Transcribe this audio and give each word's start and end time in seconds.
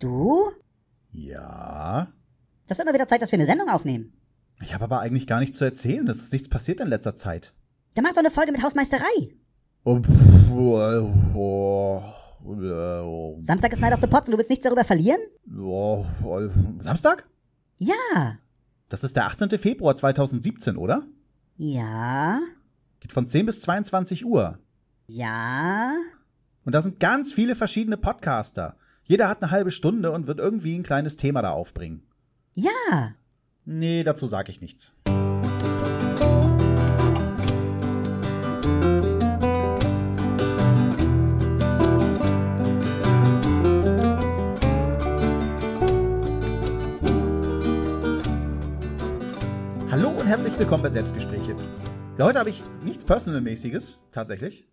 Du? 0.00 0.50
Ja. 1.12 2.08
Das 2.66 2.78
wird 2.78 2.86
mal 2.86 2.94
wieder 2.94 3.06
Zeit, 3.06 3.20
dass 3.20 3.30
wir 3.30 3.38
eine 3.38 3.46
Sendung 3.46 3.68
aufnehmen. 3.68 4.14
Ich 4.62 4.72
habe 4.72 4.84
aber 4.84 5.00
eigentlich 5.00 5.26
gar 5.26 5.40
nichts 5.40 5.58
zu 5.58 5.64
erzählen. 5.64 6.08
Es 6.08 6.22
ist 6.22 6.32
nichts 6.32 6.48
passiert 6.48 6.80
in 6.80 6.88
letzter 6.88 7.16
Zeit. 7.16 7.52
Dann 7.94 8.04
mach 8.04 8.12
doch 8.12 8.18
eine 8.18 8.30
Folge 8.30 8.50
mit 8.50 8.62
Hausmeisterei. 8.62 9.34
Oh, 9.84 10.00
oh, 10.54 12.02
oh, 12.42 13.38
Samstag 13.42 13.72
ist 13.72 13.80
Night 13.80 13.92
of 13.92 14.00
the 14.00 14.06
Pots 14.06 14.28
und 14.28 14.32
du 14.32 14.38
willst 14.38 14.48
nichts 14.48 14.64
darüber 14.64 14.84
verlieren? 14.84 15.20
Samstag? 16.78 17.28
Ja. 17.76 18.38
Das 18.88 19.04
ist 19.04 19.16
der 19.16 19.26
18. 19.26 19.58
Februar 19.58 19.96
2017, 19.96 20.76
oder? 20.78 21.06
Ja. 21.58 22.40
Geht 23.00 23.12
von 23.12 23.26
10 23.26 23.44
bis 23.46 23.60
22 23.60 24.24
Uhr. 24.24 24.58
Ja. 25.06 25.92
Und 26.64 26.74
da 26.74 26.80
sind 26.80 27.00
ganz 27.00 27.34
viele 27.34 27.54
verschiedene 27.54 27.98
Podcaster. 27.98 28.76
Jeder 29.10 29.28
hat 29.28 29.42
eine 29.42 29.50
halbe 29.50 29.72
Stunde 29.72 30.12
und 30.12 30.28
wird 30.28 30.38
irgendwie 30.38 30.78
ein 30.78 30.84
kleines 30.84 31.16
Thema 31.16 31.42
da 31.42 31.50
aufbringen. 31.50 32.04
Ja. 32.54 33.16
Nee, 33.64 34.04
dazu 34.04 34.28
sage 34.28 34.52
ich 34.52 34.60
nichts. 34.60 34.94
Hallo 49.90 50.10
und 50.10 50.26
herzlich 50.28 50.56
willkommen 50.56 50.84
bei 50.84 50.88
Selbstgespräche. 50.88 51.56
Ja, 52.16 52.26
heute 52.26 52.38
habe 52.38 52.50
ich 52.50 52.62
nichts 52.84 53.04
Personalmäßiges, 53.04 53.98
tatsächlich. 54.12 54.69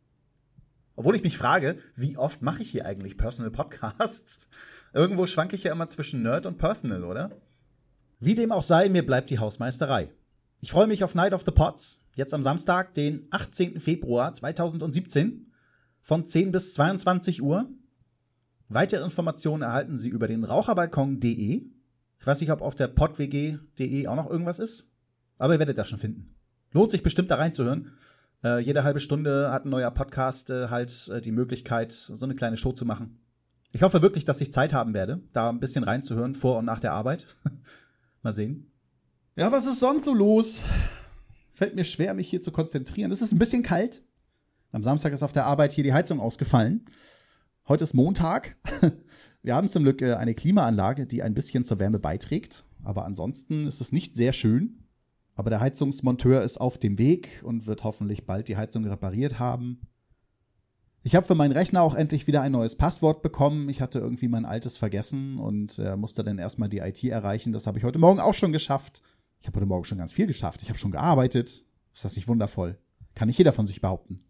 Obwohl 0.98 1.16
ich 1.16 1.22
mich 1.22 1.38
frage, 1.38 1.78
wie 1.96 2.18
oft 2.18 2.42
mache 2.42 2.64
ich 2.64 2.72
hier 2.72 2.88
eigentlich 2.88 3.18
Personal 3.18 3.52
Podcasts? 3.52 4.50
Irgendwo 4.94 5.28
schwanke 5.28 5.56
ich 5.56 5.64
ja 5.64 5.72
immer 5.72 5.88
zwischen 5.88 6.24
Nerd 6.24 6.48
und 6.48 6.58
Personal, 6.58 7.04
oder? 7.04 7.30
Wie 8.20 8.34
dem 8.34 8.52
auch 8.52 8.64
sei, 8.64 8.90
mir 8.90 9.06
bleibt 9.06 9.30
die 9.30 9.38
Hausmeisterei. 9.38 10.10
Ich 10.60 10.72
freue 10.72 10.88
mich 10.88 11.04
auf 11.04 11.14
Night 11.14 11.34
of 11.34 11.44
the 11.46 11.52
Pots, 11.52 12.02
jetzt 12.16 12.34
am 12.34 12.42
Samstag, 12.42 12.96
den 12.96 13.28
18. 13.30 13.80
Februar 13.80 14.34
2017, 14.34 15.52
von 16.02 16.26
10 16.26 16.52
bis 16.52 16.74
22 16.74 17.44
Uhr. 17.44 17.70
Weitere 18.68 19.04
Informationen 19.04 19.62
erhalten 19.62 19.98
Sie 19.98 20.10
über 20.10 20.28
den 20.28 20.46
raucherbalkon.de. 20.46 21.62
Ich 22.20 22.26
weiß 22.26 22.42
nicht, 22.42 22.52
ob 22.52 22.64
auf 22.64 22.74
der 22.74 22.88
podwg.de 22.88 24.08
auch 24.08 24.16
noch 24.16 24.32
irgendwas 24.32 24.58
ist, 24.58 24.90
aber 25.38 25.54
ihr 25.54 25.60
werdet 25.60 25.78
das 25.78 25.90
schon 25.90 26.00
finden. 26.00 26.34
Lohnt 26.72 26.90
sich 26.90 27.04
bestimmt 27.04 27.30
da 27.30 27.36
reinzuhören. 27.36 27.92
Äh, 28.44 28.60
jede 28.60 28.84
halbe 28.84 29.00
Stunde 29.00 29.52
hat 29.52 29.66
ein 29.66 29.70
neuer 29.70 29.92
Podcast 29.92 30.50
äh, 30.50 30.70
halt 30.70 31.10
äh, 31.14 31.22
die 31.22 31.32
Möglichkeit, 31.32 31.92
so 31.92 32.24
eine 32.24 32.36
kleine 32.36 32.58
Show 32.58 32.72
zu 32.72 32.86
machen. 32.86 33.20
Ich 33.72 33.82
hoffe 33.82 34.02
wirklich, 34.02 34.26
dass 34.26 34.42
ich 34.42 34.54
Zeit 34.54 34.74
haben 34.74 34.94
werde, 34.94 35.22
da 35.34 35.50
ein 35.50 35.60
bisschen 35.60 35.84
reinzuhören, 35.84 36.36
vor 36.36 36.58
und 36.58 36.66
nach 36.66 36.80
der 36.80 36.94
Arbeit. 36.94 37.28
Mal 38.22 38.34
sehen. 38.34 38.72
Ja, 39.36 39.52
was 39.52 39.66
ist 39.66 39.80
sonst 39.80 40.06
so 40.06 40.14
los? 40.14 40.62
Fällt 41.54 41.76
mir 41.76 41.84
schwer, 41.84 42.14
mich 42.14 42.30
hier 42.30 42.42
zu 42.42 42.52
konzentrieren. 42.52 43.12
Es 43.12 43.22
ist 43.22 43.32
ein 43.32 43.40
bisschen 43.40 43.64
kalt. 43.64 44.04
Am 44.72 44.84
Samstag 44.84 45.14
ist 45.14 45.24
auf 45.24 45.34
der 45.34 45.46
Arbeit 45.46 45.74
hier 45.74 45.84
die 45.84 45.94
Heizung 45.94 46.20
ausgefallen. 46.20 46.86
Heute 47.68 47.84
ist 47.84 47.94
Montag. 47.94 48.56
Wir 49.44 49.56
haben 49.56 49.70
zum 49.70 49.84
Glück 49.84 50.02
äh, 50.02 50.14
eine 50.14 50.36
Klimaanlage, 50.36 51.06
die 51.06 51.24
ein 51.24 51.34
bisschen 51.34 51.64
zur 51.64 51.80
Wärme 51.80 52.00
beiträgt. 52.00 52.66
Aber 52.84 53.06
ansonsten 53.06 53.68
ist 53.68 53.82
es 53.82 53.92
nicht 53.92 54.16
sehr 54.16 54.34
schön. 54.34 54.87
Aber 55.38 55.52
der 55.52 55.60
Heizungsmonteur 55.62 56.42
ist 56.42 56.58
auf 56.58 56.80
dem 56.80 56.98
Weg 56.98 57.42
und 57.44 57.68
wird 57.68 57.84
hoffentlich 57.84 58.26
bald 58.26 58.48
die 58.48 58.58
Heizung 58.58 58.86
repariert 58.86 59.38
haben. 59.38 59.82
Ich 61.04 61.16
habe 61.16 61.28
für 61.28 61.36
meinen 61.36 61.52
Rechner 61.52 61.84
auch 61.84 61.94
endlich 61.94 62.26
wieder 62.26 62.42
ein 62.42 62.52
neues 62.52 62.76
Passwort 62.76 63.22
bekommen. 63.22 63.70
Ich 63.70 63.80
hatte 63.80 64.00
irgendwie 64.00 64.28
mein 64.28 64.46
altes 64.46 64.78
vergessen 64.78 65.38
und 65.38 65.78
äh, 65.78 65.96
musste 65.96 66.24
dann 66.24 66.40
erstmal 66.40 66.70
die 66.70 66.80
IT 66.80 67.04
erreichen. 67.04 67.54
Das 67.54 67.68
habe 67.68 67.78
ich 67.78 67.84
heute 67.84 68.00
Morgen 68.00 68.20
auch 68.20 68.34
schon 68.34 68.52
geschafft. 68.52 69.04
Ich 69.40 69.48
habe 69.48 69.58
heute 69.58 69.68
Morgen 69.68 69.86
schon 69.86 70.00
ganz 70.00 70.12
viel 70.12 70.26
geschafft. 70.26 70.64
Ich 70.64 70.70
habe 70.70 70.80
schon 70.80 70.92
gearbeitet. 70.92 71.64
Ist 71.94 72.04
das 72.04 72.16
nicht 72.16 72.28
wundervoll? 72.28 72.80
Kann 73.14 73.28
nicht 73.28 73.38
jeder 73.38 73.54
von 73.54 73.68
sich 73.68 73.80
behaupten. 73.80 74.24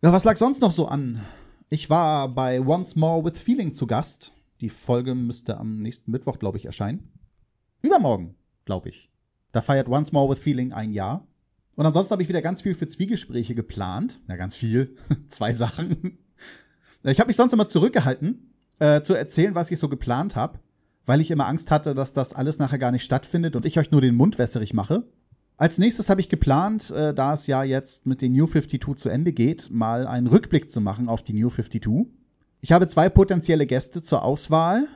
Ja, 0.00 0.10
was 0.12 0.24
lag 0.24 0.38
sonst 0.38 0.62
noch 0.62 0.72
so 0.72 0.88
an? 0.88 1.20
Ich 1.68 1.90
war 1.90 2.30
bei 2.30 2.60
Once 2.60 2.96
More 2.96 3.22
with 3.24 3.42
Feeling 3.42 3.74
zu 3.74 3.86
Gast. 3.86 4.32
Die 4.62 4.70
Folge 4.70 5.14
müsste 5.14 5.58
am 5.58 5.82
nächsten 5.82 6.10
Mittwoch, 6.10 6.38
glaube 6.38 6.56
ich, 6.56 6.64
erscheinen. 6.64 7.12
Übermorgen, 7.82 8.36
glaube 8.64 8.88
ich. 8.88 9.10
Da 9.56 9.62
feiert 9.62 9.88
Once 9.88 10.12
More 10.12 10.30
with 10.30 10.38
Feeling 10.38 10.74
ein 10.74 10.92
Jahr. 10.92 11.26
Und 11.76 11.86
ansonsten 11.86 12.12
habe 12.12 12.22
ich 12.22 12.28
wieder 12.28 12.42
ganz 12.42 12.60
viel 12.60 12.74
für 12.74 12.88
Zwiegespräche 12.88 13.54
geplant. 13.54 14.20
Ja, 14.28 14.36
ganz 14.36 14.54
viel. 14.54 14.98
Zwei 15.28 15.54
Sachen. 15.54 16.18
Ich 17.04 17.18
habe 17.18 17.28
mich 17.28 17.36
sonst 17.36 17.54
immer 17.54 17.66
zurückgehalten, 17.66 18.52
äh, 18.80 19.00
zu 19.00 19.14
erzählen, 19.14 19.54
was 19.54 19.70
ich 19.70 19.78
so 19.78 19.88
geplant 19.88 20.36
habe, 20.36 20.58
weil 21.06 21.22
ich 21.22 21.30
immer 21.30 21.46
Angst 21.46 21.70
hatte, 21.70 21.94
dass 21.94 22.12
das 22.12 22.34
alles 22.34 22.58
nachher 22.58 22.76
gar 22.76 22.92
nicht 22.92 23.02
stattfindet 23.02 23.56
und 23.56 23.64
ich 23.64 23.78
euch 23.78 23.90
nur 23.90 24.02
den 24.02 24.14
Mund 24.14 24.36
wässerig 24.36 24.74
mache. 24.74 25.04
Als 25.56 25.78
nächstes 25.78 26.10
habe 26.10 26.20
ich 26.20 26.28
geplant, 26.28 26.90
äh, 26.90 27.14
da 27.14 27.32
es 27.32 27.46
ja 27.46 27.62
jetzt 27.62 28.04
mit 28.04 28.20
den 28.20 28.34
New 28.34 28.46
52 28.46 28.98
zu 28.98 29.08
Ende 29.08 29.32
geht, 29.32 29.70
mal 29.70 30.06
einen 30.06 30.26
Rückblick 30.26 30.70
zu 30.70 30.82
machen 30.82 31.08
auf 31.08 31.22
die 31.22 31.32
New 31.32 31.48
52. 31.48 32.12
Ich 32.60 32.72
habe 32.72 32.88
zwei 32.88 33.08
potenzielle 33.08 33.66
Gäste 33.66 34.02
zur 34.02 34.22
Auswahl. 34.22 34.86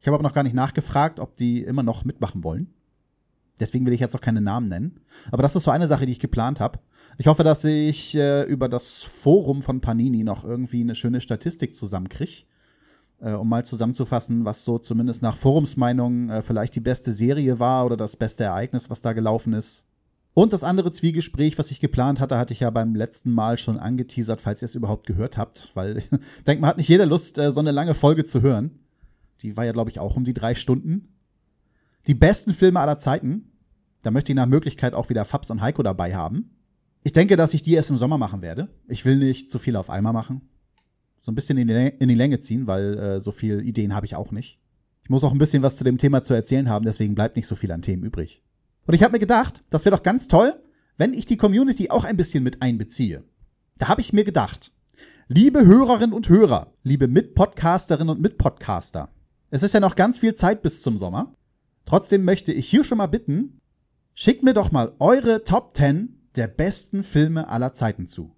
Ich 0.00 0.06
habe 0.06 0.14
aber 0.14 0.26
noch 0.26 0.32
gar 0.32 0.44
nicht 0.44 0.54
nachgefragt, 0.54 1.20
ob 1.20 1.36
die 1.36 1.62
immer 1.62 1.82
noch 1.82 2.06
mitmachen 2.06 2.42
wollen. 2.44 2.72
Deswegen 3.60 3.86
will 3.86 3.92
ich 3.92 4.00
jetzt 4.00 4.14
noch 4.14 4.20
keine 4.20 4.40
Namen 4.40 4.68
nennen. 4.68 5.00
Aber 5.30 5.42
das 5.42 5.54
ist 5.54 5.64
so 5.64 5.70
eine 5.70 5.86
Sache, 5.86 6.06
die 6.06 6.12
ich 6.12 6.20
geplant 6.20 6.60
habe. 6.60 6.78
Ich 7.18 7.26
hoffe, 7.26 7.44
dass 7.44 7.64
ich 7.64 8.14
äh, 8.14 8.44
über 8.44 8.68
das 8.68 9.02
Forum 9.02 9.62
von 9.62 9.80
Panini 9.80 10.24
noch 10.24 10.44
irgendwie 10.44 10.80
eine 10.80 10.94
schöne 10.94 11.20
Statistik 11.20 11.74
zusammenkriege. 11.74 12.44
Äh, 13.20 13.32
um 13.32 13.48
mal 13.48 13.66
zusammenzufassen, 13.66 14.46
was 14.46 14.64
so 14.64 14.78
zumindest 14.78 15.20
nach 15.20 15.36
Forumsmeinung 15.36 16.30
äh, 16.30 16.42
vielleicht 16.42 16.74
die 16.74 16.80
beste 16.80 17.12
Serie 17.12 17.58
war 17.58 17.84
oder 17.84 17.98
das 17.98 18.16
beste 18.16 18.44
Ereignis, 18.44 18.88
was 18.88 19.02
da 19.02 19.12
gelaufen 19.12 19.52
ist. 19.52 19.84
Und 20.32 20.52
das 20.54 20.64
andere 20.64 20.92
Zwiegespräch, 20.92 21.58
was 21.58 21.70
ich 21.70 21.80
geplant 21.80 22.20
hatte, 22.20 22.38
hatte 22.38 22.54
ich 22.54 22.60
ja 22.60 22.70
beim 22.70 22.94
letzten 22.94 23.32
Mal 23.32 23.58
schon 23.58 23.78
angeteasert, 23.78 24.40
falls 24.40 24.62
ihr 24.62 24.66
es 24.66 24.74
überhaupt 24.74 25.06
gehört 25.06 25.36
habt, 25.36 25.70
weil 25.74 25.98
ich 26.38 26.44
denke, 26.46 26.62
man 26.62 26.70
hat 26.70 26.76
nicht 26.78 26.88
jeder 26.88 27.04
Lust, 27.04 27.36
äh, 27.36 27.52
so 27.52 27.60
eine 27.60 27.72
lange 27.72 27.94
Folge 27.94 28.24
zu 28.24 28.40
hören. 28.40 28.78
Die 29.42 29.56
war 29.56 29.66
ja, 29.66 29.72
glaube 29.72 29.90
ich, 29.90 29.98
auch 29.98 30.16
um 30.16 30.24
die 30.24 30.34
drei 30.34 30.54
Stunden. 30.54 31.08
Die 32.06 32.14
besten 32.14 32.54
Filme 32.54 32.80
aller 32.80 32.98
Zeiten. 32.98 33.49
Da 34.02 34.10
möchte 34.10 34.32
ich 34.32 34.36
nach 34.36 34.46
Möglichkeit 34.46 34.94
auch 34.94 35.10
wieder 35.10 35.24
Fabs 35.24 35.50
und 35.50 35.60
Heiko 35.60 35.82
dabei 35.82 36.14
haben. 36.14 36.56
Ich 37.02 37.12
denke, 37.12 37.36
dass 37.36 37.54
ich 37.54 37.62
die 37.62 37.74
erst 37.74 37.90
im 37.90 37.98
Sommer 37.98 38.18
machen 38.18 38.42
werde. 38.42 38.68
Ich 38.88 39.04
will 39.04 39.16
nicht 39.16 39.50
zu 39.50 39.58
viel 39.58 39.76
auf 39.76 39.90
einmal 39.90 40.12
machen. 40.12 40.42
So 41.22 41.32
ein 41.32 41.34
bisschen 41.34 41.58
in 41.58 41.68
die, 41.68 41.92
in 41.98 42.08
die 42.08 42.14
Länge 42.14 42.40
ziehen, 42.40 42.66
weil 42.66 42.98
äh, 42.98 43.20
so 43.20 43.32
viel 43.32 43.60
Ideen 43.60 43.94
habe 43.94 44.06
ich 44.06 44.16
auch 44.16 44.32
nicht. 44.32 44.58
Ich 45.02 45.10
muss 45.10 45.24
auch 45.24 45.32
ein 45.32 45.38
bisschen 45.38 45.62
was 45.62 45.76
zu 45.76 45.84
dem 45.84 45.98
Thema 45.98 46.22
zu 46.22 46.34
erzählen 46.34 46.68
haben, 46.68 46.84
deswegen 46.84 47.14
bleibt 47.14 47.36
nicht 47.36 47.46
so 47.46 47.56
viel 47.56 47.72
an 47.72 47.82
Themen 47.82 48.04
übrig. 48.04 48.42
Und 48.86 48.94
ich 48.94 49.02
habe 49.02 49.12
mir 49.12 49.18
gedacht, 49.18 49.62
das 49.70 49.84
wäre 49.84 49.96
doch 49.96 50.02
ganz 50.02 50.28
toll, 50.28 50.54
wenn 50.96 51.12
ich 51.12 51.26
die 51.26 51.36
Community 51.36 51.90
auch 51.90 52.04
ein 52.04 52.16
bisschen 52.16 52.42
mit 52.42 52.62
einbeziehe. 52.62 53.24
Da 53.78 53.88
habe 53.88 54.00
ich 54.00 54.12
mir 54.12 54.24
gedacht, 54.24 54.72
liebe 55.28 55.64
Hörerinnen 55.64 56.12
und 56.12 56.28
Hörer, 56.28 56.72
liebe 56.82 57.08
Mitpodcasterinnen 57.08 58.10
und 58.10 58.20
Mitpodcaster, 58.20 59.10
es 59.50 59.62
ist 59.62 59.74
ja 59.74 59.80
noch 59.80 59.96
ganz 59.96 60.18
viel 60.18 60.34
Zeit 60.34 60.62
bis 60.62 60.80
zum 60.80 60.98
Sommer. 60.98 61.34
Trotzdem 61.86 62.24
möchte 62.24 62.52
ich 62.52 62.68
hier 62.68 62.84
schon 62.84 62.98
mal 62.98 63.06
bitten, 63.06 63.59
Schickt 64.22 64.42
mir 64.42 64.52
doch 64.52 64.70
mal 64.70 64.92
eure 64.98 65.44
Top 65.44 65.74
10 65.74 66.14
der 66.36 66.46
besten 66.46 67.04
Filme 67.04 67.48
aller 67.48 67.72
Zeiten 67.72 68.06
zu. 68.06 68.36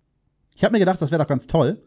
Ich 0.54 0.62
habe 0.62 0.70
mir 0.70 0.78
gedacht, 0.78 1.02
das 1.02 1.10
wäre 1.10 1.20
doch 1.20 1.28
ganz 1.28 1.48
toll, 1.48 1.82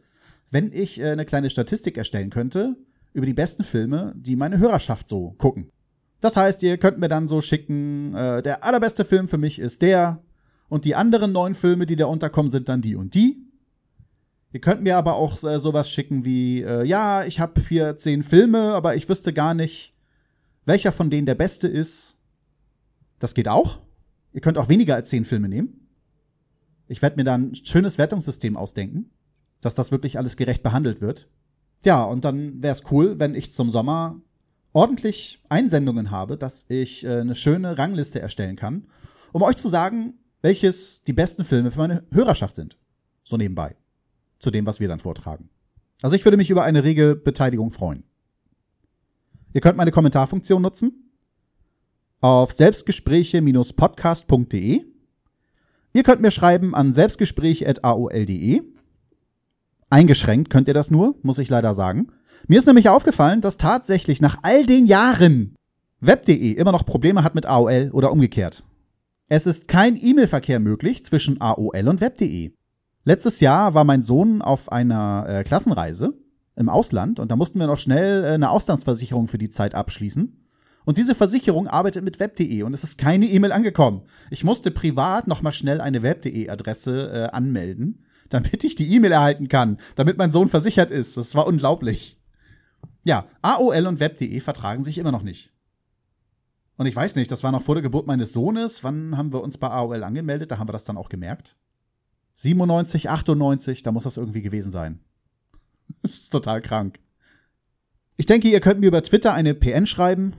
wenn 0.51 0.73
ich 0.73 0.99
äh, 0.99 1.11
eine 1.11 1.23
kleine 1.23 1.49
Statistik 1.49 1.97
erstellen 1.97 2.29
könnte 2.29 2.75
über 3.13 3.25
die 3.25 3.33
besten 3.33 3.63
Filme, 3.63 4.11
die 4.17 4.35
meine 4.35 4.57
Hörerschaft 4.57 5.07
so 5.07 5.31
gucken. 5.37 5.69
Das 6.19 6.35
heißt, 6.35 6.61
ihr 6.63 6.77
könnt 6.77 6.97
mir 6.97 7.07
dann 7.07 7.29
so 7.29 7.39
schicken, 7.39 8.13
äh, 8.15 8.43
der 8.43 8.65
allerbeste 8.65 9.05
Film 9.05 9.29
für 9.29 9.37
mich 9.37 9.59
ist 9.59 9.81
der 9.81 10.21
und 10.67 10.83
die 10.83 10.95
anderen 10.95 11.31
neun 11.31 11.55
Filme, 11.55 11.85
die 11.85 11.95
da 11.95 12.07
unterkommen, 12.07 12.51
sind 12.51 12.67
dann 12.67 12.81
die 12.81 12.97
und 12.97 13.13
die. 13.13 13.47
Ihr 14.51 14.59
könnt 14.59 14.83
mir 14.83 14.97
aber 14.97 15.15
auch 15.15 15.41
äh, 15.45 15.61
sowas 15.61 15.89
schicken 15.89 16.25
wie, 16.25 16.63
äh, 16.63 16.83
ja, 16.83 17.23
ich 17.23 17.39
habe 17.39 17.61
hier 17.61 17.95
zehn 17.95 18.23
Filme, 18.23 18.73
aber 18.73 18.97
ich 18.97 19.07
wüsste 19.07 19.31
gar 19.31 19.53
nicht, 19.53 19.93
welcher 20.65 20.91
von 20.91 21.09
denen 21.09 21.27
der 21.27 21.35
beste 21.35 21.69
ist 21.69 22.15
das 23.19 23.33
geht 23.33 23.47
auch. 23.47 23.79
Ihr 24.35 24.41
könnt 24.41 24.57
auch 24.57 24.67
weniger 24.67 24.95
als 24.95 25.07
zehn 25.07 25.23
Filme 25.23 25.47
nehmen. 25.47 25.87
Ich 26.89 27.01
werde 27.01 27.15
mir 27.15 27.23
dann 27.23 27.51
ein 27.51 27.55
schönes 27.55 27.97
Wertungssystem 27.97 28.57
ausdenken, 28.57 29.09
dass 29.61 29.75
das 29.75 29.91
wirklich 29.91 30.17
alles 30.17 30.35
gerecht 30.35 30.61
behandelt 30.61 30.99
wird. 30.99 31.29
Ja, 31.85 32.03
und 32.03 32.25
dann 32.25 32.61
wäre 32.61 32.73
es 32.73 32.83
cool, 32.91 33.17
wenn 33.17 33.33
ich 33.33 33.53
zum 33.53 33.71
Sommer 33.71 34.19
ordentlich 34.73 35.41
Einsendungen 35.47 36.11
habe, 36.11 36.37
dass 36.37 36.65
ich 36.67 37.05
äh, 37.05 37.21
eine 37.21 37.35
schöne 37.35 37.77
Rangliste 37.77 38.19
erstellen 38.19 38.57
kann, 38.57 38.87
um 39.31 39.41
euch 39.41 39.55
zu 39.55 39.69
sagen, 39.69 40.15
welches 40.41 41.01
die 41.05 41.13
besten 41.13 41.45
Filme 41.45 41.71
für 41.71 41.79
meine 41.79 42.03
Hörerschaft 42.11 42.55
sind. 42.55 42.77
So 43.23 43.37
nebenbei. 43.37 43.77
Zu 44.39 44.51
dem, 44.51 44.65
was 44.65 44.81
wir 44.81 44.89
dann 44.89 44.99
vortragen. 44.99 45.47
Also 46.01 46.17
ich 46.17 46.25
würde 46.25 46.35
mich 46.35 46.49
über 46.49 46.63
eine 46.63 46.83
rege 46.83 47.15
Beteiligung 47.15 47.71
freuen. 47.71 48.03
Ihr 49.53 49.61
könnt 49.61 49.77
meine 49.77 49.91
Kommentarfunktion 49.91 50.61
nutzen 50.61 51.04
auf 52.25 52.53
selbstgespräche-podcast.de. 52.53 54.83
Ihr 55.93 56.03
könnt 56.03 56.21
mir 56.21 56.31
schreiben 56.31 56.73
an 56.73 56.91
selbstgespräche.aol.de. 56.91 58.63
Eingeschränkt 59.91 60.49
könnt 60.49 60.67
ihr 60.67 60.73
das 60.73 60.89
nur, 60.89 61.13
muss 61.21 61.37
ich 61.37 61.49
leider 61.49 61.75
sagen. 61.75 62.07
Mir 62.47 62.57
ist 62.57 62.65
nämlich 62.65 62.89
aufgefallen, 62.89 63.41
dass 63.41 63.57
tatsächlich 63.57 64.21
nach 64.21 64.39
all 64.41 64.65
den 64.65 64.87
Jahren 64.87 65.53
Web.de 65.99 66.53
immer 66.53 66.71
noch 66.71 66.87
Probleme 66.87 67.23
hat 67.23 67.35
mit 67.35 67.45
AOL 67.45 67.91
oder 67.93 68.11
umgekehrt. 68.11 68.63
Es 69.27 69.45
ist 69.45 69.67
kein 69.67 69.95
E-Mail-Verkehr 69.95 70.59
möglich 70.59 71.05
zwischen 71.05 71.39
AOL 71.39 71.87
und 71.87 72.01
Web.de. 72.01 72.53
Letztes 73.03 73.39
Jahr 73.39 73.75
war 73.75 73.83
mein 73.83 74.01
Sohn 74.01 74.41
auf 74.41 74.71
einer 74.71 75.27
äh, 75.29 75.43
Klassenreise 75.43 76.15
im 76.55 76.69
Ausland 76.69 77.19
und 77.19 77.29
da 77.29 77.35
mussten 77.35 77.59
wir 77.59 77.67
noch 77.67 77.77
schnell 77.77 78.23
äh, 78.23 78.29
eine 78.29 78.49
Auslandsversicherung 78.49 79.27
für 79.27 79.37
die 79.37 79.51
Zeit 79.51 79.75
abschließen. 79.75 80.41
Und 80.85 80.97
diese 80.97 81.15
Versicherung 81.15 81.67
arbeitet 81.67 82.03
mit 82.03 82.19
web.de 82.19 82.63
und 82.63 82.73
es 82.73 82.83
ist 82.83 82.97
keine 82.97 83.25
E-Mail 83.25 83.51
angekommen. 83.51 84.03
Ich 84.29 84.43
musste 84.43 84.71
privat 84.71 85.27
noch 85.27 85.41
mal 85.41 85.53
schnell 85.53 85.81
eine 85.81 86.03
web.de 86.03 86.49
Adresse 86.49 87.11
äh, 87.11 87.35
anmelden, 87.35 88.05
damit 88.29 88.63
ich 88.63 88.75
die 88.75 88.93
E-Mail 88.93 89.11
erhalten 89.11 89.47
kann, 89.47 89.79
damit 89.95 90.17
mein 90.17 90.31
Sohn 90.31 90.47
versichert 90.47 90.91
ist. 90.91 91.17
Das 91.17 91.33
war 91.35 91.47
unglaublich. 91.47 92.19
Ja, 93.03 93.25
AOL 93.41 93.87
und 93.87 93.99
web.de 93.99 94.39
vertragen 94.39 94.83
sich 94.83 94.97
immer 94.97 95.11
noch 95.11 95.23
nicht. 95.23 95.51
Und 96.77 96.85
ich 96.85 96.95
weiß 96.95 97.15
nicht, 97.15 97.31
das 97.31 97.43
war 97.43 97.51
noch 97.51 97.61
vor 97.61 97.75
der 97.75 97.81
Geburt 97.81 98.05
meines 98.05 98.33
Sohnes. 98.33 98.83
Wann 98.83 99.17
haben 99.17 99.33
wir 99.33 99.41
uns 99.41 99.57
bei 99.57 99.69
AOL 99.69 100.03
angemeldet? 100.03 100.51
Da 100.51 100.57
haben 100.57 100.67
wir 100.67 100.73
das 100.73 100.83
dann 100.83 100.97
auch 100.97 101.09
gemerkt. 101.09 101.55
97, 102.35 103.09
98, 103.09 103.81
da 103.81 103.91
muss 103.91 104.03
das 104.03 104.17
irgendwie 104.17 104.41
gewesen 104.41 104.71
sein. 104.71 104.99
das 106.01 106.11
ist 106.11 106.29
total 106.29 106.61
krank. 106.61 106.99
Ich 108.17 108.25
denke, 108.25 108.49
ihr 108.49 108.59
könnt 108.59 108.79
mir 108.79 108.87
über 108.87 109.03
Twitter 109.03 109.33
eine 109.33 109.53
PN 109.53 109.87
schreiben. 109.87 110.33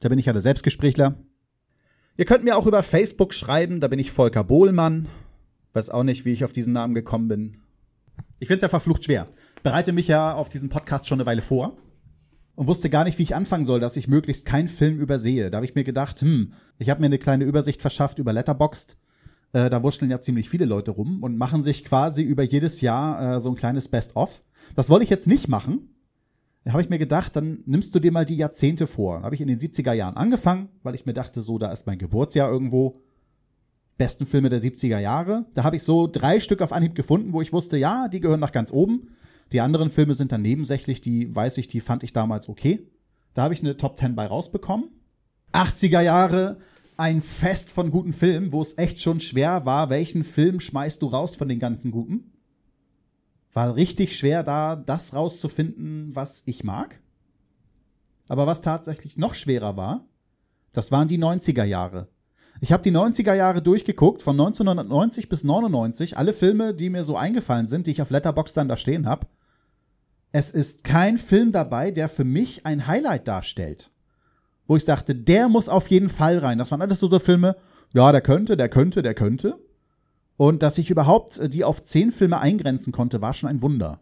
Da 0.00 0.08
bin 0.08 0.18
ich 0.18 0.26
ja 0.26 0.32
der 0.32 0.42
Selbstgesprächler. 0.42 1.14
Ihr 2.16 2.24
könnt 2.24 2.44
mir 2.44 2.56
auch 2.56 2.66
über 2.66 2.82
Facebook 2.82 3.34
schreiben, 3.34 3.80
da 3.80 3.88
bin 3.88 3.98
ich 3.98 4.12
Volker 4.12 4.44
Bohlmann. 4.44 5.08
Weiß 5.72 5.90
auch 5.90 6.02
nicht, 6.02 6.24
wie 6.24 6.32
ich 6.32 6.44
auf 6.44 6.52
diesen 6.52 6.72
Namen 6.72 6.94
gekommen 6.94 7.28
bin. 7.28 7.58
Ich 8.38 8.48
finde 8.48 8.56
es 8.56 8.62
ja 8.62 8.68
verflucht 8.68 9.04
schwer. 9.04 9.28
Bereite 9.62 9.92
mich 9.92 10.08
ja 10.08 10.34
auf 10.34 10.48
diesen 10.48 10.70
Podcast 10.70 11.06
schon 11.06 11.20
eine 11.20 11.26
Weile 11.26 11.42
vor 11.42 11.76
und 12.54 12.66
wusste 12.66 12.90
gar 12.90 13.04
nicht, 13.04 13.18
wie 13.18 13.22
ich 13.22 13.34
anfangen 13.34 13.66
soll, 13.66 13.80
dass 13.80 13.96
ich 13.96 14.08
möglichst 14.08 14.46
keinen 14.46 14.68
Film 14.68 14.98
übersehe. 15.00 15.50
Da 15.50 15.56
habe 15.56 15.66
ich 15.66 15.74
mir 15.74 15.84
gedacht, 15.84 16.20
hm, 16.22 16.54
ich 16.78 16.88
habe 16.88 17.00
mir 17.00 17.06
eine 17.06 17.18
kleine 17.18 17.44
Übersicht 17.44 17.82
verschafft 17.82 18.18
über 18.18 18.32
Letterboxd. 18.32 18.96
Äh, 19.52 19.68
da 19.68 19.82
wurschteln 19.82 20.10
ja 20.10 20.20
ziemlich 20.20 20.48
viele 20.48 20.64
Leute 20.64 20.92
rum 20.92 21.22
und 21.22 21.36
machen 21.36 21.62
sich 21.62 21.84
quasi 21.84 22.22
über 22.22 22.42
jedes 22.42 22.80
Jahr 22.80 23.36
äh, 23.36 23.40
so 23.40 23.50
ein 23.50 23.56
kleines 23.56 23.88
Best-of. 23.88 24.42
Das 24.76 24.88
wollte 24.88 25.04
ich 25.04 25.10
jetzt 25.10 25.26
nicht 25.26 25.48
machen. 25.48 25.89
Da 26.64 26.72
habe 26.72 26.82
ich 26.82 26.90
mir 26.90 26.98
gedacht, 26.98 27.36
dann 27.36 27.62
nimmst 27.64 27.94
du 27.94 28.00
dir 28.00 28.12
mal 28.12 28.26
die 28.26 28.36
Jahrzehnte 28.36 28.86
vor. 28.86 29.22
Habe 29.22 29.34
ich 29.34 29.40
in 29.40 29.48
den 29.48 29.58
70er 29.58 29.92
Jahren 29.92 30.16
angefangen, 30.16 30.68
weil 30.82 30.94
ich 30.94 31.06
mir 31.06 31.14
dachte, 31.14 31.40
so, 31.40 31.58
da 31.58 31.72
ist 31.72 31.86
mein 31.86 31.98
Geburtsjahr 31.98 32.50
irgendwo. 32.50 32.94
Besten 33.96 34.26
Filme 34.26 34.50
der 34.50 34.62
70er 34.62 34.98
Jahre. 34.98 35.46
Da 35.54 35.64
habe 35.64 35.76
ich 35.76 35.82
so 35.82 36.06
drei 36.06 36.40
Stück 36.40 36.60
auf 36.60 36.72
Anhieb 36.72 36.94
gefunden, 36.94 37.32
wo 37.32 37.40
ich 37.40 37.52
wusste, 37.52 37.76
ja, 37.76 38.08
die 38.08 38.20
gehören 38.20 38.40
nach 38.40 38.52
ganz 38.52 38.72
oben. 38.72 39.08
Die 39.52 39.60
anderen 39.60 39.90
Filme 39.90 40.14
sind 40.14 40.32
dann 40.32 40.42
nebensächlich, 40.42 41.00
die 41.00 41.34
weiß 41.34 41.58
ich, 41.58 41.68
die 41.68 41.80
fand 41.80 42.02
ich 42.02 42.12
damals 42.12 42.48
okay. 42.48 42.86
Da 43.34 43.42
habe 43.42 43.54
ich 43.54 43.60
eine 43.60 43.76
Top 43.76 43.98
10 43.98 44.14
bei 44.14 44.26
rausbekommen. 44.26 44.88
80er 45.52 46.00
Jahre, 46.00 46.58
ein 46.96 47.22
Fest 47.22 47.70
von 47.70 47.90
guten 47.90 48.12
Filmen, 48.12 48.52
wo 48.52 48.62
es 48.62 48.76
echt 48.78 49.00
schon 49.00 49.20
schwer 49.20 49.64
war, 49.64 49.90
welchen 49.90 50.24
Film 50.24 50.60
schmeißt 50.60 51.00
du 51.02 51.06
raus 51.06 51.34
von 51.34 51.48
den 51.48 51.58
ganzen 51.58 51.90
guten. 51.90 52.32
War 53.52 53.74
richtig 53.74 54.16
schwer, 54.16 54.42
da 54.42 54.76
das 54.76 55.14
rauszufinden, 55.14 56.14
was 56.14 56.42
ich 56.46 56.64
mag. 56.64 57.00
Aber 58.28 58.46
was 58.46 58.60
tatsächlich 58.60 59.16
noch 59.16 59.34
schwerer 59.34 59.76
war, 59.76 60.06
das 60.72 60.92
waren 60.92 61.08
die 61.08 61.18
90er 61.18 61.64
Jahre. 61.64 62.08
Ich 62.60 62.72
habe 62.72 62.82
die 62.82 62.92
90er 62.92 63.34
Jahre 63.34 63.62
durchgeguckt, 63.62 64.22
von 64.22 64.38
1990 64.38 65.28
bis 65.28 65.42
99, 65.42 66.16
alle 66.16 66.32
Filme, 66.32 66.74
die 66.74 66.90
mir 66.90 67.04
so 67.04 67.16
eingefallen 67.16 67.66
sind, 67.66 67.86
die 67.86 67.92
ich 67.92 68.02
auf 68.02 68.10
Letterboxd 68.10 68.56
dann 68.56 68.68
da 68.68 68.76
stehen 68.76 69.06
habe 69.06 69.26
es 70.32 70.50
ist 70.50 70.84
kein 70.84 71.18
Film 71.18 71.52
dabei, 71.52 71.90
der 71.90 72.08
für 72.08 72.24
mich 72.24 72.66
ein 72.66 72.86
Highlight 72.86 73.26
darstellt. 73.26 73.90
Wo 74.66 74.76
ich 74.76 74.84
sagte, 74.84 75.14
der 75.14 75.48
muss 75.48 75.68
auf 75.68 75.88
jeden 75.88 76.08
Fall 76.08 76.38
rein. 76.38 76.58
Das 76.58 76.70
waren 76.70 76.82
alles 76.82 77.00
so, 77.00 77.08
so 77.08 77.18
Filme, 77.18 77.56
ja, 77.92 78.12
der 78.12 78.20
könnte, 78.20 78.56
der 78.56 78.68
könnte, 78.68 79.02
der 79.02 79.14
könnte. 79.14 79.56
Und 80.40 80.62
dass 80.62 80.78
ich 80.78 80.88
überhaupt 80.88 81.36
äh, 81.36 81.50
die 81.50 81.64
auf 81.64 81.82
zehn 81.82 82.12
Filme 82.12 82.40
eingrenzen 82.40 82.94
konnte, 82.94 83.20
war 83.20 83.34
schon 83.34 83.50
ein 83.50 83.60
Wunder. 83.60 84.00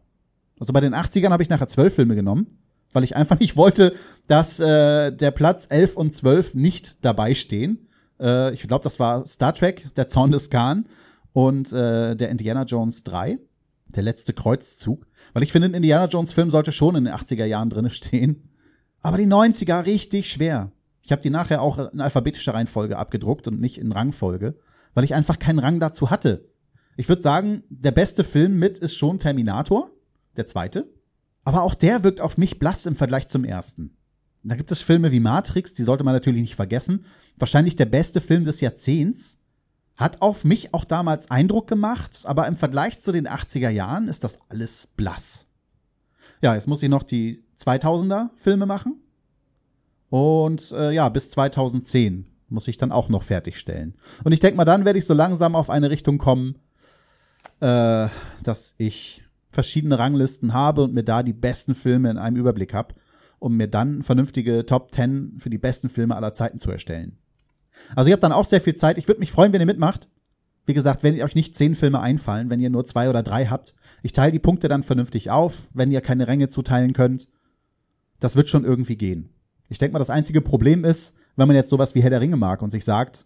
Also 0.60 0.72
bei 0.72 0.78
den 0.78 0.94
80ern 0.94 1.30
habe 1.30 1.42
ich 1.42 1.48
nachher 1.48 1.66
zwölf 1.66 1.96
Filme 1.96 2.14
genommen, 2.14 2.46
weil 2.92 3.02
ich 3.02 3.16
einfach 3.16 3.40
nicht 3.40 3.56
wollte, 3.56 3.96
dass 4.28 4.60
äh, 4.60 5.10
der 5.10 5.32
Platz 5.32 5.66
elf 5.68 5.96
und 5.96 6.14
zwölf 6.14 6.54
nicht 6.54 6.94
dabei 7.04 7.34
stehen. 7.34 7.88
Äh, 8.20 8.54
ich 8.54 8.62
glaube, 8.62 8.84
das 8.84 9.00
war 9.00 9.26
Star 9.26 9.52
Trek, 9.52 9.92
der 9.96 10.06
Zaun 10.06 10.30
des 10.30 10.48
Khan 10.48 10.86
und 11.32 11.72
äh, 11.72 12.14
der 12.14 12.28
Indiana 12.28 12.62
Jones 12.62 13.02
3, 13.02 13.40
der 13.88 14.04
letzte 14.04 14.32
Kreuzzug. 14.32 15.08
Weil 15.32 15.42
ich 15.42 15.50
finde, 15.50 15.66
ein 15.66 15.74
Indiana 15.74 16.06
Jones 16.06 16.32
Film 16.32 16.52
sollte 16.52 16.70
schon 16.70 16.94
in 16.94 17.06
den 17.06 17.14
80er 17.14 17.46
Jahren 17.46 17.68
drin 17.68 17.90
stehen. 17.90 18.48
Aber 19.02 19.18
die 19.18 19.26
90er 19.26 19.86
richtig 19.86 20.30
schwer. 20.30 20.70
Ich 21.02 21.10
habe 21.10 21.20
die 21.20 21.30
nachher 21.30 21.62
auch 21.62 21.78
in 21.92 22.00
alphabetischer 22.00 22.54
Reihenfolge 22.54 22.96
abgedruckt 22.96 23.48
und 23.48 23.60
nicht 23.60 23.78
in 23.78 23.90
Rangfolge, 23.90 24.54
weil 24.98 25.04
ich 25.04 25.14
einfach 25.14 25.38
keinen 25.38 25.60
Rang 25.60 25.78
dazu 25.78 26.10
hatte. 26.10 26.48
Ich 26.96 27.08
würde 27.08 27.22
sagen, 27.22 27.62
der 27.68 27.92
beste 27.92 28.24
Film 28.24 28.58
mit 28.58 28.78
ist 28.78 28.96
schon 28.96 29.20
Terminator, 29.20 29.92
der 30.36 30.48
zweite. 30.48 30.92
Aber 31.44 31.62
auch 31.62 31.76
der 31.76 32.02
wirkt 32.02 32.20
auf 32.20 32.36
mich 32.36 32.58
blass 32.58 32.84
im 32.84 32.96
Vergleich 32.96 33.28
zum 33.28 33.44
ersten. 33.44 33.96
Da 34.42 34.56
gibt 34.56 34.72
es 34.72 34.82
Filme 34.82 35.12
wie 35.12 35.20
Matrix, 35.20 35.72
die 35.72 35.84
sollte 35.84 36.02
man 36.02 36.14
natürlich 36.14 36.40
nicht 36.40 36.56
vergessen. 36.56 37.04
Wahrscheinlich 37.36 37.76
der 37.76 37.86
beste 37.86 38.20
Film 38.20 38.44
des 38.44 38.60
Jahrzehnts. 38.60 39.38
Hat 39.96 40.20
auf 40.20 40.44
mich 40.44 40.74
auch 40.74 40.84
damals 40.84 41.30
Eindruck 41.30 41.68
gemacht, 41.68 42.22
aber 42.24 42.48
im 42.48 42.56
Vergleich 42.56 42.98
zu 42.98 43.12
den 43.12 43.28
80er 43.28 43.70
Jahren 43.70 44.08
ist 44.08 44.24
das 44.24 44.40
alles 44.48 44.88
blass. 44.96 45.46
Ja, 46.42 46.56
jetzt 46.56 46.66
muss 46.66 46.82
ich 46.82 46.88
noch 46.88 47.04
die 47.04 47.44
2000er 47.60 48.30
Filme 48.34 48.66
machen. 48.66 49.00
Und 50.10 50.72
äh, 50.72 50.90
ja, 50.90 51.08
bis 51.08 51.30
2010 51.30 52.27
muss 52.48 52.68
ich 52.68 52.76
dann 52.76 52.92
auch 52.92 53.08
noch 53.08 53.22
fertigstellen. 53.22 53.94
Und 54.24 54.32
ich 54.32 54.40
denke 54.40 54.56
mal, 54.56 54.64
dann 54.64 54.84
werde 54.84 54.98
ich 54.98 55.06
so 55.06 55.14
langsam 55.14 55.54
auf 55.54 55.70
eine 55.70 55.90
Richtung 55.90 56.18
kommen, 56.18 56.56
äh, 57.60 58.08
dass 58.42 58.74
ich 58.78 59.22
verschiedene 59.50 59.98
Ranglisten 59.98 60.52
habe 60.52 60.82
und 60.82 60.94
mir 60.94 61.04
da 61.04 61.22
die 61.22 61.32
besten 61.32 61.74
Filme 61.74 62.10
in 62.10 62.18
einem 62.18 62.36
Überblick 62.36 62.74
habe, 62.74 62.94
um 63.38 63.56
mir 63.56 63.68
dann 63.68 64.02
vernünftige 64.02 64.66
Top 64.66 64.94
10 64.94 65.36
für 65.38 65.50
die 65.50 65.58
besten 65.58 65.88
Filme 65.88 66.16
aller 66.16 66.32
Zeiten 66.32 66.58
zu 66.58 66.70
erstellen. 66.70 67.18
Also 67.94 68.08
ihr 68.08 68.12
habt 68.14 68.22
dann 68.22 68.32
auch 68.32 68.46
sehr 68.46 68.60
viel 68.60 68.76
Zeit. 68.76 68.98
Ich 68.98 69.08
würde 69.08 69.20
mich 69.20 69.32
freuen, 69.32 69.52
wenn 69.52 69.60
ihr 69.60 69.66
mitmacht. 69.66 70.08
Wie 70.66 70.74
gesagt, 70.74 71.02
wenn 71.02 71.20
euch 71.22 71.34
nicht 71.34 71.56
zehn 71.56 71.76
Filme 71.76 72.00
einfallen, 72.00 72.50
wenn 72.50 72.60
ihr 72.60 72.70
nur 72.70 72.84
zwei 72.84 73.08
oder 73.08 73.22
drei 73.22 73.46
habt. 73.46 73.74
Ich 74.02 74.12
teile 74.12 74.32
die 74.32 74.38
Punkte 74.38 74.68
dann 74.68 74.82
vernünftig 74.82 75.30
auf, 75.30 75.68
wenn 75.72 75.90
ihr 75.90 76.00
keine 76.00 76.28
Ränge 76.28 76.48
zuteilen 76.48 76.92
könnt. 76.92 77.26
Das 78.20 78.36
wird 78.36 78.48
schon 78.48 78.64
irgendwie 78.64 78.96
gehen. 78.96 79.30
Ich 79.68 79.78
denke 79.78 79.94
mal, 79.94 79.98
das 79.98 80.10
einzige 80.10 80.40
Problem 80.40 80.84
ist, 80.84 81.14
wenn 81.38 81.48
man 81.48 81.56
jetzt 81.56 81.70
sowas 81.70 81.94
wie 81.94 82.02
Herr 82.02 82.10
der 82.10 82.20
Ringe 82.20 82.36
mag 82.36 82.62
und 82.62 82.70
sich 82.70 82.84
sagt, 82.84 83.24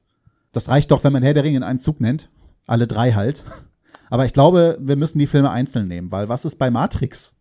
das 0.53 0.69
reicht 0.69 0.91
doch, 0.91 1.03
wenn 1.03 1.13
man 1.13 1.23
Herr 1.23 1.35
der 1.35 1.45
Ringe 1.45 1.57
in 1.57 1.63
einem 1.63 1.81
Zug 1.81 2.01
nennt. 2.01 2.31
Alle 2.67 2.87
drei 2.87 3.13
halt. 3.13 3.43
Aber 4.11 4.27
ich 4.27 4.35
glaube, 4.35 4.77
wir 4.81 4.97
müssen 4.97 5.19
die 5.19 5.27
Filme 5.27 5.51
einzeln 5.51 5.89
nehmen, 5.89 6.13
weil 6.13 6.29
was 6.29 6.45
ist 6.45 6.59
bei 6.59 6.71
Matrix? 6.71 7.35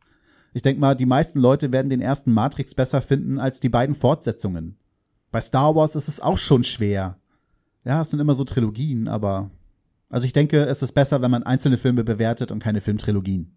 Ich 0.54 0.62
denke 0.62 0.80
mal, 0.80 0.96
die 0.96 1.06
meisten 1.06 1.40
Leute 1.40 1.72
werden 1.74 1.90
den 1.90 2.02
ersten 2.02 2.34
Matrix 2.34 2.74
besser 2.74 3.02
finden 3.02 3.40
als 3.40 3.60
die 3.60 3.70
beiden 3.70 3.96
Fortsetzungen. 3.96 4.78
Bei 5.32 5.42
Star 5.42 5.76
Wars 5.76 5.96
ist 5.96 6.08
es 6.08 6.22
auch 6.22 6.38
schon 6.38 6.64
schwer. 6.64 7.18
Ja, 7.84 8.02
es 8.02 8.10
sind 8.10 8.20
immer 8.20 8.36
so 8.36 8.44
Trilogien, 8.46 9.08
aber. 9.08 9.52
Also 10.10 10.26
ich 10.26 10.34
denke, 10.34 10.66
es 10.66 10.82
ist 10.82 10.92
besser, 10.94 11.22
wenn 11.22 11.32
man 11.32 11.44
einzelne 11.44 11.78
Filme 11.78 12.04
bewertet 12.04 12.52
und 12.52 12.60
keine 12.60 12.82
Filmtrilogien. 12.82 13.56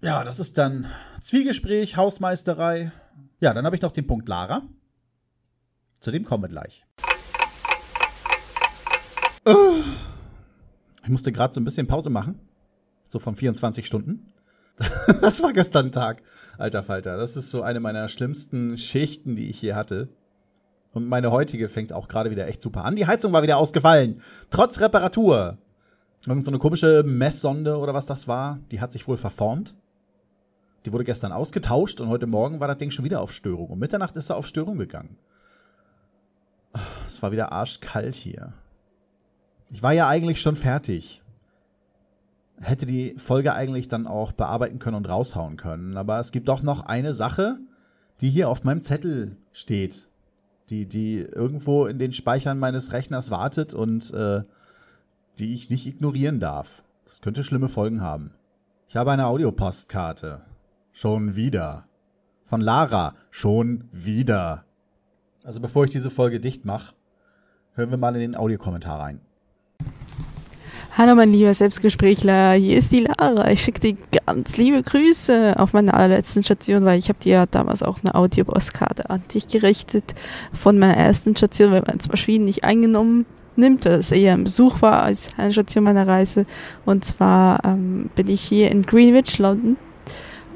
Ja, 0.00 0.24
das 0.24 0.38
ist 0.38 0.58
dann 0.58 0.86
Zwiegespräch, 1.20 1.96
Hausmeisterei. 1.96 2.92
Ja, 3.40 3.54
dann 3.54 3.64
habe 3.64 3.76
ich 3.76 3.82
noch 3.82 3.92
den 3.92 4.06
Punkt 4.06 4.28
Lara. 4.28 4.62
Zu 6.00 6.10
dem 6.10 6.24
kommen 6.24 6.44
wir 6.44 6.48
gleich. 6.48 6.84
Ich 11.02 11.08
musste 11.08 11.32
gerade 11.32 11.54
so 11.54 11.60
ein 11.60 11.64
bisschen 11.64 11.86
Pause 11.86 12.10
machen. 12.10 12.40
So 13.08 13.18
von 13.18 13.36
24 13.36 13.86
Stunden. 13.86 14.26
Das 15.20 15.42
war 15.42 15.52
gestern 15.52 15.92
Tag. 15.92 16.22
Alter 16.58 16.82
Falter, 16.82 17.16
das 17.16 17.36
ist 17.36 17.50
so 17.50 17.62
eine 17.62 17.80
meiner 17.80 18.08
schlimmsten 18.08 18.76
Schichten, 18.78 19.36
die 19.36 19.48
ich 19.48 19.60
je 19.62 19.74
hatte. 19.74 20.08
Und 20.92 21.06
meine 21.06 21.30
heutige 21.30 21.68
fängt 21.68 21.92
auch 21.92 22.08
gerade 22.08 22.30
wieder 22.30 22.46
echt 22.48 22.62
super 22.62 22.84
an. 22.84 22.96
Die 22.96 23.06
Heizung 23.06 23.32
war 23.32 23.42
wieder 23.42 23.58
ausgefallen. 23.58 24.22
Trotz 24.50 24.80
Reparatur. 24.80 25.58
Irgend 26.26 26.44
so 26.44 26.50
eine 26.50 26.58
komische 26.58 27.02
Messsonde 27.06 27.76
oder 27.76 27.94
was 27.94 28.06
das 28.06 28.26
war, 28.26 28.58
die 28.70 28.80
hat 28.80 28.92
sich 28.92 29.06
wohl 29.06 29.18
verformt. 29.18 29.74
Die 30.84 30.92
wurde 30.92 31.04
gestern 31.04 31.32
ausgetauscht 31.32 32.00
und 32.00 32.08
heute 32.08 32.26
Morgen 32.26 32.60
war 32.60 32.68
das 32.68 32.78
Ding 32.78 32.90
schon 32.90 33.04
wieder 33.04 33.20
auf 33.20 33.32
Störung. 33.32 33.68
Um 33.68 33.78
Mitternacht 33.78 34.16
ist 34.16 34.30
er 34.30 34.36
auf 34.36 34.46
Störung 34.46 34.78
gegangen. 34.78 35.18
Es 37.06 37.22
war 37.22 37.32
wieder 37.32 37.52
arschkalt 37.52 38.14
hier. 38.14 38.52
Ich 39.70 39.82
war 39.82 39.92
ja 39.92 40.08
eigentlich 40.08 40.40
schon 40.40 40.56
fertig. 40.56 41.22
Hätte 42.60 42.86
die 42.86 43.14
Folge 43.18 43.54
eigentlich 43.54 43.88
dann 43.88 44.06
auch 44.06 44.32
bearbeiten 44.32 44.78
können 44.78 44.96
und 44.96 45.08
raushauen 45.08 45.56
können. 45.56 45.96
Aber 45.96 46.18
es 46.18 46.32
gibt 46.32 46.48
doch 46.48 46.62
noch 46.62 46.86
eine 46.86 47.14
Sache, 47.14 47.58
die 48.20 48.30
hier 48.30 48.48
auf 48.48 48.64
meinem 48.64 48.80
Zettel 48.80 49.36
steht 49.52 50.06
die, 50.70 50.86
die 50.86 51.18
irgendwo 51.18 51.86
in 51.86 51.98
den 51.98 52.12
Speichern 52.12 52.58
meines 52.58 52.92
Rechners 52.92 53.30
wartet 53.30 53.74
und 53.74 54.12
äh, 54.12 54.42
die 55.38 55.54
ich 55.54 55.70
nicht 55.70 55.86
ignorieren 55.86 56.40
darf. 56.40 56.82
Das 57.04 57.20
könnte 57.20 57.44
schlimme 57.44 57.68
Folgen 57.68 58.00
haben. 58.00 58.32
Ich 58.88 58.96
habe 58.96 59.12
eine 59.12 59.26
Audiopostkarte. 59.26 60.42
Schon 60.92 61.36
wieder. 61.36 61.86
von 62.44 62.60
Lara. 62.60 63.14
Schon 63.30 63.88
wieder. 63.92 64.64
Also 65.44 65.60
bevor 65.60 65.84
ich 65.84 65.90
diese 65.90 66.10
Folge 66.10 66.40
dicht 66.40 66.64
mache, 66.64 66.94
hören 67.76 67.90
wir 67.90 67.98
mal 67.98 68.14
in 68.14 68.20
den 68.20 68.36
Audiokommentar 68.36 69.00
rein. 69.00 69.20
Hallo 70.96 71.14
mein 71.14 71.30
lieber 71.30 71.52
Selbstgesprächler, 71.52 72.52
hier 72.54 72.78
ist 72.78 72.90
die 72.90 73.00
Lara. 73.00 73.50
Ich 73.50 73.62
schicke 73.62 73.80
dir 73.80 73.96
ganz 74.24 74.56
liebe 74.56 74.82
Grüße 74.82 75.56
auf 75.58 75.74
meiner 75.74 75.92
allerletzten 75.92 76.42
Station, 76.42 76.86
weil 76.86 76.98
ich 76.98 77.10
habe 77.10 77.18
dir 77.18 77.32
ja 77.32 77.46
damals 77.46 77.82
auch 77.82 77.98
eine 78.02 78.14
Audiopostkarte 78.14 79.10
an 79.10 79.22
dich 79.32 79.46
gerichtet 79.46 80.14
von 80.54 80.78
meiner 80.78 80.96
ersten 80.96 81.36
Station, 81.36 81.70
weil 81.72 81.82
man 81.86 82.00
zwar 82.00 82.16
Schweden 82.16 82.46
nicht 82.46 82.64
eingenommen 82.64 83.26
nimmt, 83.56 83.84
dass 83.84 83.96
es 83.96 84.12
eher 84.12 84.32
ein 84.32 84.44
Besuch 84.44 84.80
war 84.80 85.02
als 85.02 85.28
eine 85.36 85.52
Station 85.52 85.84
meiner 85.84 86.08
Reise. 86.08 86.46
Und 86.86 87.04
zwar 87.04 87.62
ähm, 87.66 88.08
bin 88.14 88.28
ich 88.28 88.40
hier 88.40 88.70
in 88.70 88.80
Greenwich, 88.80 89.38
London. 89.38 89.76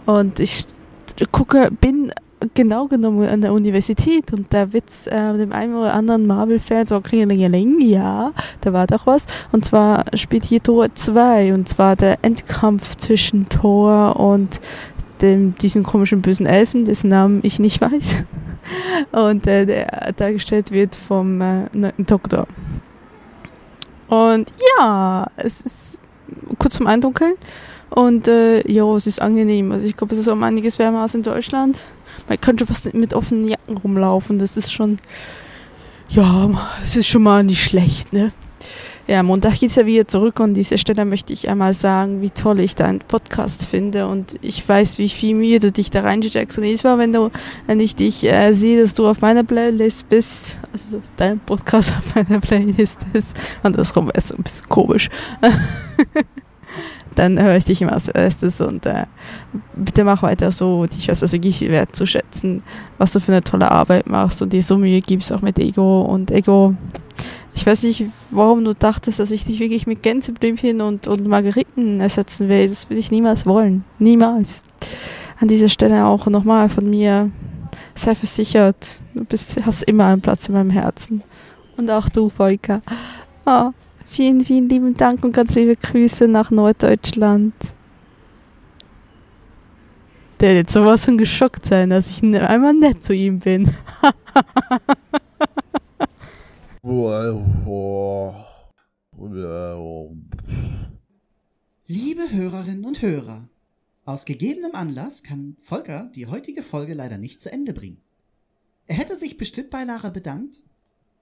Und 0.07 0.41
ich 0.41 0.65
gucke, 1.33 1.71
bin 1.71 2.13
genau 2.55 2.87
genommen 2.87 3.29
an 3.29 3.41
der 3.41 3.53
Universität 3.53 4.33
und 4.33 4.53
der 4.53 4.73
Witz 4.73 5.07
äh, 5.07 5.37
dem 5.37 5.53
einen 5.53 5.75
oder 5.75 5.95
anderen 5.95 6.27
Marvel-Fan 6.27 6.87
so 6.87 7.01
klingelingeling, 7.01 7.81
ja, 7.81 8.33
da 8.61 8.73
war 8.73 8.87
doch 8.87 9.07
was. 9.07 9.27
Und 9.53 9.65
zwar 9.65 10.05
spielt 10.15 10.45
hier 10.45 10.63
Tor 10.63 10.95
2 10.95 11.55
und 11.55 11.69
zwar 11.69 11.97
der 11.97 12.19
Endkampf 12.23 12.97
zwischen 12.97 13.49
Thor 13.49 14.17
und 14.17 14.61
dem, 15.23 15.55
diesen 15.57 15.83
komischen 15.83 16.23
bösen 16.23 16.47
Elfen, 16.47 16.85
dessen 16.85 17.09
Namen 17.09 17.41
ich 17.43 17.59
nicht 17.59 17.81
weiß. 17.81 18.25
Und 19.13 19.47
äh, 19.47 19.67
der 19.67 20.13
dargestellt 20.17 20.71
wird 20.71 20.95
vom 20.97 21.41
äh, 21.41 21.67
Doktor. 21.99 22.47
Und 24.09 24.53
ja, 24.79 25.27
es 25.37 25.61
ist 25.61 26.01
kurz 26.59 26.75
zum 26.75 26.87
Eindunkeln. 26.87 27.35
Und 27.91 28.29
äh, 28.29 28.67
ja, 28.71 28.85
es 28.97 29.07
ist 29.07 29.21
angenehm. 29.21 29.73
Also 29.73 29.87
ich 29.87 29.97
glaube, 29.97 30.15
es 30.15 30.21
ist 30.21 30.29
um 30.29 30.43
einiges 30.43 30.79
wärmer 30.79 31.03
als 31.03 31.15
in 31.15 31.23
Deutschland. 31.23 31.85
Man 32.29 32.41
könnte 32.41 32.67
fast 32.67 32.93
mit 32.95 33.15
offenen 33.15 33.47
Jacken 33.47 33.77
rumlaufen. 33.77 34.39
Das 34.39 34.57
ist 34.57 34.73
schon, 34.73 34.99
ja, 36.09 36.51
es 36.85 36.97
ist 36.97 37.09
schon 37.09 37.23
mal 37.23 37.43
nicht 37.43 37.63
schlecht, 37.63 38.13
ne? 38.13 38.33
Ja, 39.11 39.25
Montag 39.25 39.59
geht's 39.59 39.75
ja 39.75 39.87
wieder 39.87 40.07
zurück 40.07 40.39
und 40.39 40.51
an 40.51 40.55
dieser 40.55 40.79
Stelle 40.79 41.05
möchte 41.05 41.33
ich 41.33 41.49
einmal 41.49 41.75
sagen, 41.75 42.23
wie 42.23 42.31
toll 42.31 42.61
ich 42.61 42.77
deinen 42.77 43.01
Podcast 43.01 43.67
finde 43.67 44.07
und 44.07 44.37
ich 44.41 44.69
weiß, 44.69 44.99
wie 44.99 45.09
viel 45.09 45.35
Mühe 45.35 45.59
du 45.59 45.73
dich 45.73 45.91
da 45.91 46.03
reinsteckst 46.03 46.59
und 46.59 46.65
jedes 46.65 46.85
Mal, 46.85 46.97
wenn 46.99 47.13
du, 47.13 47.31
wenn 47.67 47.81
ich 47.81 47.97
dich 47.97 48.23
äh, 48.23 48.53
sehe, 48.53 48.81
dass 48.81 48.95
du 48.95 49.09
auf 49.09 49.21
meiner 49.21 49.43
Playlist 49.43 50.09
bist, 50.09 50.59
also 50.73 51.01
dein 51.17 51.41
Podcast 51.41 51.93
auf 51.99 52.15
meiner 52.15 52.41
Playlist 52.41 53.01
ist, 53.13 53.37
andersrum 53.65 54.07
wäre 54.07 54.19
es 54.19 54.31
ein 54.31 54.45
bisschen 54.45 54.69
komisch. 54.69 55.09
dann 57.15 57.41
höre 57.41 57.57
ich 57.57 57.65
dich 57.65 57.83
immer 57.83 57.93
als 57.93 58.09
erstes 58.09 58.61
und 58.61 58.87
äh, 58.87 59.07
bitte 59.75 60.05
mach 60.05 60.23
weiter 60.23 60.51
so. 60.53 60.87
Ich 60.97 61.09
weiß 61.09 61.21
das 61.21 61.33
wirklich 61.33 61.61
wertzuschätzen, 61.61 62.63
was 62.99 63.13
du 63.13 63.21
für 63.21 63.33
eine 63.33 63.43
tolle 63.43 63.71
Arbeit 63.71 64.07
machst 64.07 64.43
und 64.43 64.53
dir 64.53 64.63
so 64.63 64.79
Mühe 64.79 65.01
gibst, 65.01 65.33
auch 65.33 65.43
mit 65.43 65.59
Ego 65.59 66.03
und 66.03 66.31
Ego. 66.31 66.75
Ich 67.55 67.67
weiß 67.67 67.83
nicht, 67.83 68.05
warum 68.31 68.65
du 68.65 68.75
dachtest, 68.75 69.19
dass 69.19 69.33
ich 69.33 69.45
dich 69.45 69.59
wirklich 69.59 69.87
mit 69.87 70.03
Gänseblümchen 70.03 70.81
und, 70.81 71.09
und 71.09 71.27
Margeriten 71.27 72.01
ersetzen 72.01 72.49
will. 72.49 72.69
Das 72.69 72.89
will 72.89 72.99
ich 72.99 73.11
niemals 73.11 73.45
wollen. 73.45 73.85
Niemals. 73.99 74.63
An 75.41 75.49
dieser 75.49 75.69
Stelle 75.69 76.07
auch 76.07 76.27
nochmal 76.27 76.69
von 76.69 76.89
mir, 76.89 77.31
sei 77.95 78.15
versichert, 78.15 79.01
du 79.15 79.25
bist, 79.25 79.59
hast 79.65 79.83
immer 79.83 80.07
einen 80.07 80.21
Platz 80.21 80.49
in 80.49 80.55
meinem 80.55 80.71
Herzen. 80.71 81.23
Und 81.77 81.91
auch 81.91 82.09
du, 82.09 82.29
Volker. 82.29 82.83
Oh, 83.47 83.71
Vielen, 84.13 84.41
vielen 84.41 84.69
lieben 84.69 84.95
Dank 84.95 85.23
und 85.23 85.31
ganz 85.31 85.55
liebe 85.55 85.77
Grüße 85.77 86.27
nach 86.27 86.51
Norddeutschland. 86.51 87.55
Der 90.41 90.57
wird 90.57 90.69
sowas 90.69 91.05
von 91.05 91.17
geschockt 91.17 91.65
sein, 91.65 91.91
dass 91.91 92.11
ich 92.11 92.21
einmal 92.21 92.75
nett 92.75 93.05
zu 93.05 93.15
ihm 93.15 93.39
bin. 93.39 93.71
Liebe 101.87 102.33
Hörerinnen 102.33 102.85
und 102.85 103.03
Hörer, 103.03 103.49
aus 104.05 104.25
gegebenem 104.25 104.75
Anlass 104.75 105.23
kann 105.23 105.57
Volker 105.61 106.11
die 106.17 106.27
heutige 106.27 106.65
Folge 106.65 106.95
leider 106.95 107.17
nicht 107.17 107.41
zu 107.41 107.53
Ende 107.53 107.73
bringen. 107.73 108.01
Er 108.89 108.97
hätte 108.97 109.15
sich 109.15 109.37
bestimmt 109.37 109.71
bei 109.71 109.85
Lara 109.85 110.11
bedankt, 110.11 110.65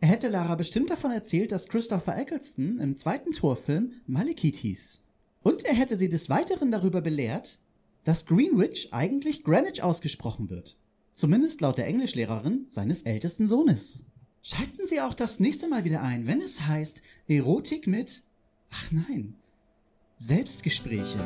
er 0.00 0.08
hätte 0.08 0.28
Lara 0.28 0.54
bestimmt 0.54 0.90
davon 0.90 1.10
erzählt, 1.10 1.50
dass 1.50 1.68
Christopher 1.68 2.16
Eccleston 2.16 2.78
im 2.78 2.96
zweiten 2.96 3.32
Torfilm 3.32 3.94
Malekith 4.06 4.56
hieß. 4.56 5.00
Und 5.42 5.64
er 5.64 5.74
hätte 5.74 5.96
sie 5.96 6.08
des 6.08 6.28
Weiteren 6.28 6.70
darüber 6.70 7.00
belehrt, 7.00 7.58
dass 8.04 8.26
Greenwich 8.26 8.92
eigentlich 8.92 9.42
Greenwich 9.42 9.82
ausgesprochen 9.82 10.50
wird. 10.50 10.76
Zumindest 11.14 11.60
laut 11.60 11.78
der 11.78 11.88
Englischlehrerin 11.88 12.66
seines 12.70 13.02
ältesten 13.02 13.48
Sohnes. 13.48 13.98
Schalten 14.40 14.86
Sie 14.86 15.00
auch 15.00 15.14
das 15.14 15.40
nächste 15.40 15.68
Mal 15.68 15.84
wieder 15.84 16.00
ein, 16.00 16.28
wenn 16.28 16.40
es 16.40 16.66
heißt 16.66 17.02
Erotik 17.26 17.88
mit, 17.88 18.22
ach 18.70 18.92
nein, 18.92 19.34
Selbstgespräche. 20.18 21.18